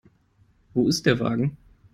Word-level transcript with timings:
Wo 0.73 0.87
ist 0.87 1.05
der 1.05 1.19
Wagen? 1.19 1.57